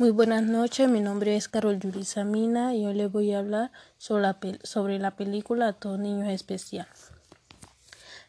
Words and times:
Muy 0.00 0.12
buenas 0.12 0.44
noches, 0.44 0.88
mi 0.88 1.00
nombre 1.00 1.36
es 1.36 1.46
Carol 1.50 1.78
Yurisamina 1.78 2.74
y 2.74 2.86
hoy 2.86 2.94
les 2.94 3.12
voy 3.12 3.34
a 3.34 3.40
hablar 3.40 3.70
sobre 3.98 4.98
la, 4.98 5.10
película 5.10 5.74
Todo 5.74 5.98
Niño 5.98 6.30
Especial. 6.30 6.86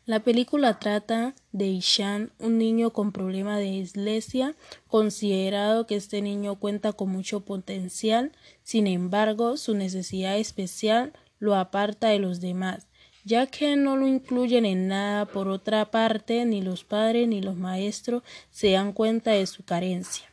La 0.06 0.20
película 0.20 0.80
trata 0.80 1.34
de 1.54 1.68
Ishan, 1.68 2.34
un 2.40 2.58
niño 2.58 2.90
con 2.90 3.14
problema 3.14 3.58
de 3.58 3.72
dislexia, 3.72 4.54
considerado 4.90 5.88
que 5.88 5.96
este 5.96 6.22
niño 6.22 6.56
cuenta 6.56 6.92
con 6.92 7.08
mucho 7.08 7.46
potencial, 7.46 8.34
sin 8.64 8.86
embargo, 8.86 9.56
su 9.56 9.74
necesidad 9.74 10.38
especial 10.38 11.14
lo 11.40 11.56
aparta 11.56 12.10
de 12.10 12.20
los 12.20 12.42
demás, 12.42 12.86
ya 13.24 13.48
que 13.48 13.78
no 13.78 13.96
lo 13.96 14.08
incluyen 14.08 14.66
en 14.66 14.90
nada. 14.90 15.26
Por 15.26 15.48
otra 15.48 15.90
parte, 15.90 16.44
ni 16.44 16.62
los 16.62 16.84
padres 16.84 17.30
ni 17.30 17.40
los 17.40 17.56
maestros 17.56 18.24
se 18.50 18.72
dan 18.72 18.92
cuenta 18.92 19.32
de 19.32 19.48
su 19.48 19.64
carencia. 19.64 20.31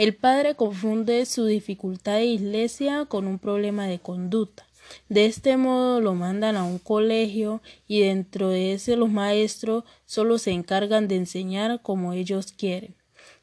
El 0.00 0.14
padre 0.14 0.54
confunde 0.54 1.26
su 1.26 1.44
dificultad 1.44 2.14
de 2.14 2.24
iglesia 2.24 3.04
con 3.04 3.26
un 3.26 3.38
problema 3.38 3.86
de 3.86 3.98
conducta. 3.98 4.66
De 5.10 5.26
este 5.26 5.58
modo 5.58 6.00
lo 6.00 6.14
mandan 6.14 6.56
a 6.56 6.64
un 6.64 6.78
colegio 6.78 7.60
y 7.86 8.00
dentro 8.00 8.48
de 8.48 8.72
ese 8.72 8.96
los 8.96 9.10
maestros 9.10 9.84
solo 10.06 10.38
se 10.38 10.52
encargan 10.52 11.06
de 11.06 11.16
enseñar 11.16 11.82
como 11.82 12.14
ellos 12.14 12.50
quieren. 12.52 12.94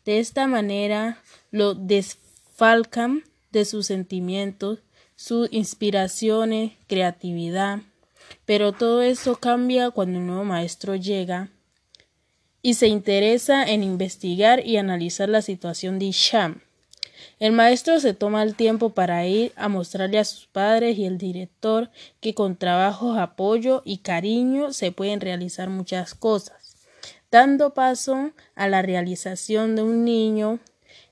De 0.04 0.18
esta 0.18 0.48
manera 0.48 1.22
lo 1.52 1.76
desfalcan 1.76 3.22
de 3.52 3.64
sus 3.64 3.86
sentimientos, 3.86 4.80
sus 5.16 5.50
inspiraciones, 5.54 6.72
creatividad. 6.88 7.82
Pero 8.48 8.72
todo 8.72 9.04
eso 9.04 9.36
cambia 9.36 9.92
cuando 9.92 10.18
un 10.18 10.26
nuevo 10.26 10.44
maestro 10.44 10.96
llega 10.96 11.52
y 12.68 12.74
se 12.74 12.88
interesa 12.90 13.64
en 13.64 13.82
investigar 13.82 14.68
y 14.68 14.76
analizar 14.76 15.30
la 15.30 15.42
situación 15.42 16.00
de 16.00 16.08
Isham. 16.08 16.60
El 17.40 17.54
maestro 17.54 18.02
se 18.02 18.14
toma 18.14 18.44
el 18.44 18.56
tiempo 18.56 18.90
para 18.90 19.26
ir 19.26 19.54
a 19.56 19.70
mostrarle 19.70 20.20
a 20.20 20.26
sus 20.26 20.48
padres 20.48 20.98
y 20.98 21.06
el 21.06 21.18
director 21.18 21.90
que 22.20 22.34
con 22.34 22.58
trabajos, 22.58 23.18
apoyo 23.18 23.84
y 23.86 24.00
cariño 24.00 24.74
se 24.74 24.92
pueden 24.92 25.22
realizar 25.22 25.70
muchas 25.70 26.14
cosas, 26.14 26.76
dando 27.32 27.74
paso 27.74 28.32
a 28.56 28.68
la 28.68 28.82
realización 28.82 29.78
de 29.78 29.84
un 29.84 30.04
niño 30.04 30.60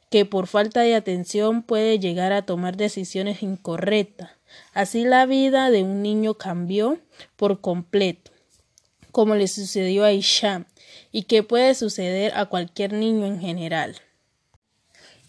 que 0.09 0.25
por 0.25 0.47
falta 0.47 0.81
de 0.81 0.93
atención 0.93 1.63
puede 1.63 1.99
llegar 1.99 2.33
a 2.33 2.41
tomar 2.41 2.75
decisiones 2.75 3.41
incorrectas. 3.41 4.31
Así 4.73 5.05
la 5.05 5.25
vida 5.25 5.71
de 5.71 5.83
un 5.83 6.01
niño 6.01 6.33
cambió 6.33 6.99
por 7.37 7.61
completo, 7.61 8.34
como 9.15 9.35
le 9.35 9.47
sucedió 9.47 10.03
a 10.03 10.11
Isham, 10.11 10.65
y 11.09 11.23
que 11.23 11.41
puede 11.41 11.73
suceder 11.73 12.33
a 12.35 12.47
cualquier 12.47 12.91
niño 12.91 13.25
en 13.25 13.39
general. 13.39 13.95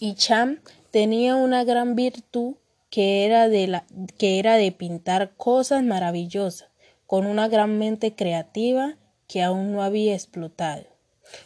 Isham 0.01 0.59
tenía 0.91 1.37
una 1.37 1.63
gran 1.63 1.95
virtud 1.95 2.57
que 2.91 3.25
era 3.25 3.49
de, 3.49 3.69
la, 3.69 3.87
que 4.19 4.41
era 4.41 4.57
de 4.57 4.73
pintar 4.73 5.37
cosas 5.37 5.85
maravillosas, 5.85 6.69
con 7.07 7.27
una 7.27 7.47
gran 7.47 7.79
mente 7.79 8.17
creativa 8.17 8.97
que 9.29 9.45
aún 9.45 9.73
no 9.73 9.85
había 9.85 10.15
explotado. 10.15 10.83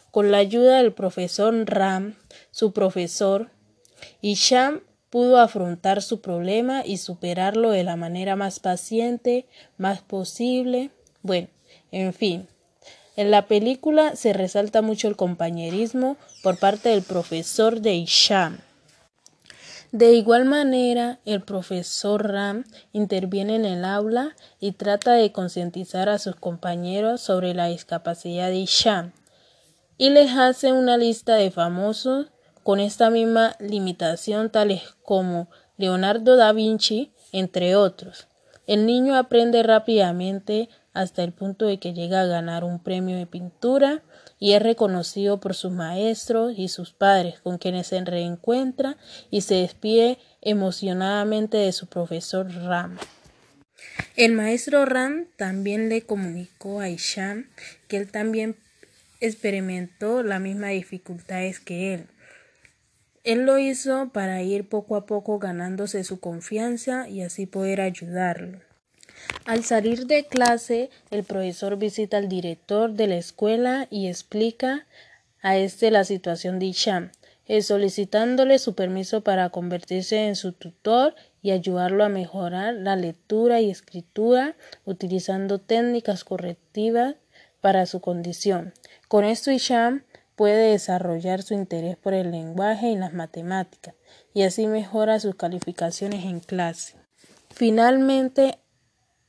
Con 0.09 0.31
la 0.31 0.39
ayuda 0.39 0.77
del 0.77 0.93
profesor 0.93 1.53
Ram, 1.67 2.15
su 2.49 2.73
profesor, 2.73 3.51
Isham 4.21 4.81
pudo 5.11 5.37
afrontar 5.37 6.01
su 6.01 6.21
problema 6.21 6.83
y 6.83 6.97
superarlo 6.97 7.69
de 7.69 7.83
la 7.83 7.97
manera 7.97 8.35
más 8.35 8.59
paciente, 8.59 9.45
más 9.77 10.01
posible. 10.01 10.89
Bueno, 11.21 11.47
en 11.91 12.13
fin, 12.13 12.47
en 13.15 13.31
la 13.31 13.47
película 13.47 14.15
se 14.15 14.33
resalta 14.33 14.81
mucho 14.81 15.07
el 15.07 15.15
compañerismo 15.15 16.17
por 16.43 16.57
parte 16.57 16.89
del 16.89 17.01
profesor 17.01 17.81
de 17.81 17.95
Isham. 17.95 18.59
De 19.91 20.13
igual 20.13 20.45
manera, 20.45 21.19
el 21.25 21.41
profesor 21.41 22.31
Ram 22.31 22.63
interviene 22.93 23.57
en 23.57 23.65
el 23.65 23.83
aula 23.83 24.37
y 24.61 24.71
trata 24.71 25.13
de 25.13 25.33
concientizar 25.33 26.07
a 26.07 26.17
sus 26.17 26.37
compañeros 26.37 27.19
sobre 27.19 27.53
la 27.53 27.67
discapacidad 27.67 28.47
de 28.47 28.55
Isham 28.55 29.11
y 29.97 30.09
les 30.09 30.31
hace 30.31 30.71
una 30.71 30.97
lista 30.97 31.35
de 31.35 31.51
famosos 31.51 32.31
con 32.63 32.79
esta 32.79 33.09
misma 33.09 33.55
limitación 33.59 34.49
tales 34.49 34.81
como 35.03 35.47
Leonardo 35.77 36.37
da 36.37 36.53
Vinci, 36.53 37.11
entre 37.31 37.75
otros. 37.75 38.27
El 38.65 38.85
niño 38.85 39.15
aprende 39.15 39.61
rápidamente 39.61 40.69
hasta 40.93 41.23
el 41.23 41.31
punto 41.31 41.65
de 41.65 41.79
que 41.79 41.93
llega 41.93 42.21
a 42.21 42.25
ganar 42.25 42.63
un 42.63 42.79
premio 42.79 43.17
de 43.17 43.25
pintura 43.25 44.03
y 44.39 44.53
es 44.53 44.61
reconocido 44.61 45.39
por 45.39 45.55
sus 45.55 45.71
maestros 45.71 46.53
y 46.57 46.67
sus 46.67 46.91
padres 46.91 47.39
con 47.39 47.57
quienes 47.57 47.87
se 47.87 48.03
reencuentra 48.03 48.97
y 49.29 49.41
se 49.41 49.55
despide 49.55 50.17
emocionadamente 50.41 51.57
de 51.57 51.71
su 51.71 51.87
profesor 51.87 52.51
Ram. 52.53 52.97
El 54.15 54.33
maestro 54.33 54.85
Ram 54.85 55.27
también 55.37 55.89
le 55.89 56.03
comunicó 56.03 56.81
a 56.81 56.89
Isham 56.89 57.47
que 57.87 57.97
él 57.97 58.11
también 58.11 58.55
experimentó 59.21 60.23
las 60.23 60.41
mismas 60.41 60.71
dificultades 60.71 61.59
que 61.59 61.93
él. 61.93 62.07
Él 63.23 63.45
lo 63.45 63.59
hizo 63.59 64.09
para 64.11 64.41
ir 64.41 64.67
poco 64.67 64.95
a 64.95 65.05
poco 65.05 65.37
ganándose 65.37 66.03
su 66.03 66.19
confianza 66.19 67.07
y 67.07 67.21
así 67.21 67.45
poder 67.45 67.79
ayudarlo. 67.79 68.59
Al 69.45 69.63
salir 69.63 70.05
de 70.05 70.25
clase, 70.25 70.91
el 71.09 71.23
profesor 71.23 71.77
visita 71.77 72.17
al 72.17 72.29
director 72.29 72.93
de 72.93 73.07
la 73.07 73.15
escuela 73.15 73.87
y 73.89 74.07
explica 74.07 74.85
a 75.41 75.57
este 75.57 75.89
la 75.89 76.03
situación 76.03 76.59
de 76.59 76.67
Isham, 76.67 77.11
solicitándole 77.61 78.59
su 78.59 78.75
permiso 78.75 79.21
para 79.21 79.49
convertirse 79.49 80.27
en 80.27 80.35
su 80.35 80.53
tutor 80.53 81.15
y 81.41 81.51
ayudarlo 81.51 82.03
a 82.03 82.09
mejorar 82.09 82.75
la 82.75 82.95
lectura 82.95 83.59
y 83.59 83.71
escritura 83.71 84.55
utilizando 84.85 85.59
técnicas 85.59 86.23
correctivas 86.23 87.15
para 87.59 87.87
su 87.87 87.99
condición. 87.99 88.73
Con 89.07 89.25
esto 89.25 89.51
Isham 89.51 90.03
puede 90.35 90.71
desarrollar 90.71 91.41
su 91.41 91.55
interés 91.55 91.97
por 91.97 92.13
el 92.13 92.31
lenguaje 92.31 92.89
y 92.91 92.95
las 92.95 93.13
matemáticas 93.13 93.95
y 94.33 94.43
así 94.43 94.67
mejora 94.67 95.19
sus 95.19 95.35
calificaciones 95.35 96.25
en 96.25 96.39
clase. 96.39 96.95
Finalmente, 97.49 98.59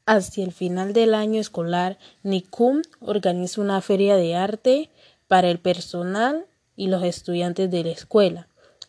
Hacia 0.04 0.44
el 0.44 0.50
final 0.52 0.92
del 0.92 1.14
año 1.14 1.40
escolar, 1.40 1.96
NICUM 2.24 2.82
organiza 3.00 3.60
una 3.60 3.80
feria 3.80 4.16
de 4.16 4.34
arte 4.34 4.90
para 5.28 5.48
el 5.48 5.60
personal 5.60 6.46
y 6.74 6.88
los 6.88 7.04
estudiantes 7.04 7.70
de 7.70 7.84
la 7.84 7.90
escuela, 7.90 8.48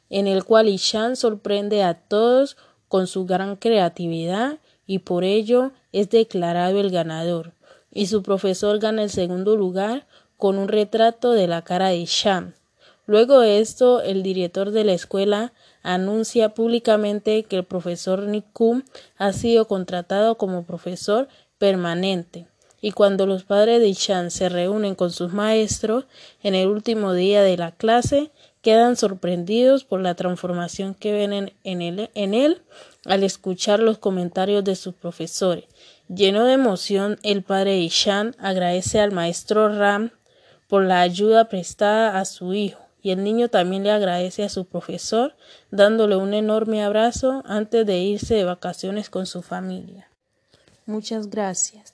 en 0.10 0.26
el 0.26 0.44
cual 0.44 0.68
Ishan 0.68 1.16
sorprende 1.16 1.84
a 1.84 1.94
todos 1.94 2.58
con 2.88 3.06
su 3.06 3.26
gran 3.26 3.58
creatividad 3.58 4.58
y 4.88 5.00
por 5.00 5.24
ello 5.24 5.72
es 5.92 6.10
declarado 6.10 6.80
el 6.80 6.90
ganador, 6.90 7.54
y 7.92 8.08
su 8.08 8.24
profesor 8.24 8.80
gana 8.80 9.04
el 9.04 9.12
segundo 9.12 9.56
lugar 9.56 10.08
con 10.38 10.58
un 10.58 10.68
retrato 10.68 11.32
de 11.32 11.48
la 11.48 11.62
cara 11.62 11.90
de 11.90 11.98
Ishan. 11.98 12.56
Luego 13.06 13.40
de 13.40 13.60
esto, 13.60 14.02
el 14.02 14.24
director 14.24 14.72
de 14.72 14.84
la 14.84 14.94
escuela 14.94 15.54
anuncia 15.84 16.50
públicamente 16.50 17.44
que 17.44 17.58
el 17.58 17.66
profesor 17.66 18.24
Nikum 18.24 18.84
ha 19.18 19.34
sido 19.34 19.68
contratado 19.68 20.38
como 20.38 20.64
profesor 20.64 21.28
permanente. 21.60 22.48
Y 22.82 22.92
cuando 22.92 23.26
los 23.26 23.44
padres 23.44 23.80
de 23.80 23.88
Ishan 23.88 24.32
se 24.32 24.50
reúnen 24.50 24.96
con 24.96 25.12
sus 25.12 25.32
maestros 25.32 26.06
en 26.42 26.56
el 26.56 26.68
último 26.68 27.14
día 27.14 27.42
de 27.42 27.56
la 27.56 27.72
clase, 27.72 28.32
quedan 28.62 28.96
sorprendidos 28.98 29.84
por 29.84 30.02
la 30.02 30.16
transformación 30.16 30.94
que 30.94 31.14
ven 31.14 31.54
en, 31.64 31.82
él, 31.82 32.10
en 32.14 32.34
él 32.34 32.62
al 33.06 33.24
escuchar 33.24 33.80
los 33.80 34.00
comentarios 34.00 34.64
de 34.64 34.76
sus 34.76 34.96
profesores. 34.96 35.66
Lleno 36.10 36.44
de 36.44 36.54
emoción, 36.54 37.20
el 37.24 37.44
padre 37.44 37.78
Ishan 37.80 38.36
agradece 38.38 39.00
al 39.00 39.12
maestro 39.12 39.70
Ram 39.70 40.12
por 40.68 40.84
la 40.84 41.02
ayuda 41.02 41.48
prestada 41.50 42.20
a 42.20 42.26
su 42.26 42.54
hijo 42.54 42.83
y 43.04 43.12
el 43.12 43.24
niño 43.24 43.50
también 43.50 43.84
le 43.84 43.92
agradece 43.92 44.44
a 44.44 44.50
su 44.50 44.66
profesor 44.66 45.36
dándole 45.70 46.16
un 46.16 46.34
enorme 46.34 46.84
abrazo 46.84 47.44
antes 47.46 47.86
de 47.86 48.00
irse 48.00 48.34
de 48.34 48.46
vacaciones 48.46 49.10
con 49.10 49.28
su 49.28 49.44
familia. 49.44 50.10
Muchas 50.86 51.30
gracias. 51.30 51.93